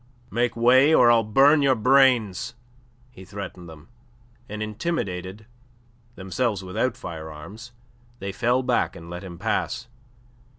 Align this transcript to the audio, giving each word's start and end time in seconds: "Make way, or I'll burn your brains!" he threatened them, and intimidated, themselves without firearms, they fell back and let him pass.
"Make 0.31 0.55
way, 0.55 0.95
or 0.95 1.11
I'll 1.11 1.21
burn 1.21 1.61
your 1.61 1.75
brains!" 1.75 2.55
he 3.11 3.23
threatened 3.23 3.69
them, 3.69 3.87
and 4.49 4.63
intimidated, 4.63 5.45
themselves 6.15 6.63
without 6.63 6.97
firearms, 6.97 7.71
they 8.17 8.31
fell 8.31 8.63
back 8.63 8.95
and 8.95 9.11
let 9.11 9.23
him 9.23 9.37
pass. 9.37 9.87